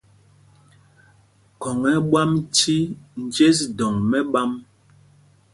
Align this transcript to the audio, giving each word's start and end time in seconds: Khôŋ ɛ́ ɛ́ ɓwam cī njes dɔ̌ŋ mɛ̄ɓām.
Khôŋ 1.59 1.79
ɛ́ 1.91 1.93
ɛ́ 1.99 2.03
ɓwam 2.09 2.31
cī 2.55 2.75
njes 3.23 3.57
dɔ̌ŋ 3.77 3.93
mɛ̄ɓām. 4.09 4.51